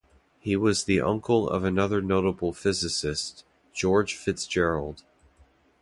[0.39, 5.03] He was the uncle of another notable physicist, George FitzGerald.